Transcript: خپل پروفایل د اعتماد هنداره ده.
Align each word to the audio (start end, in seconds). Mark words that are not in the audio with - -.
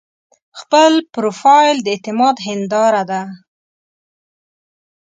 خپل 0.59 0.91
پروفایل 1.13 1.77
د 1.81 1.87
اعتماد 1.93 2.35
هنداره 2.47 3.03
ده. 3.09 3.21